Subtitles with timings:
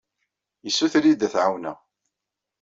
[0.65, 1.77] Yessuter-iyi-d ad t-ɛawneɣ.